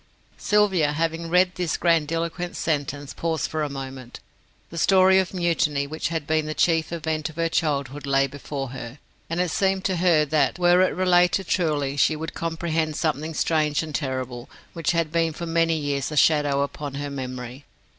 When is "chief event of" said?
6.55-7.35